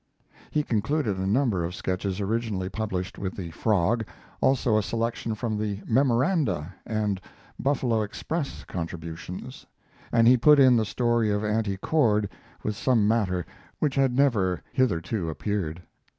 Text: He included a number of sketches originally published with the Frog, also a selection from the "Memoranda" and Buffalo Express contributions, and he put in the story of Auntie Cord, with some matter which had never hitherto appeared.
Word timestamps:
He 0.49 0.65
included 0.67 1.17
a 1.19 1.27
number 1.27 1.63
of 1.63 1.75
sketches 1.75 2.19
originally 2.19 2.69
published 2.69 3.19
with 3.19 3.35
the 3.35 3.51
Frog, 3.51 4.03
also 4.41 4.75
a 4.75 4.81
selection 4.81 5.35
from 5.35 5.59
the 5.59 5.81
"Memoranda" 5.85 6.73
and 6.87 7.21
Buffalo 7.59 8.01
Express 8.01 8.63
contributions, 8.63 9.67
and 10.11 10.27
he 10.27 10.37
put 10.37 10.59
in 10.59 10.75
the 10.75 10.85
story 10.85 11.29
of 11.29 11.43
Auntie 11.45 11.77
Cord, 11.77 12.29
with 12.63 12.75
some 12.75 13.07
matter 13.07 13.45
which 13.77 13.93
had 13.93 14.15
never 14.15 14.63
hitherto 14.73 15.29
appeared. 15.29 15.83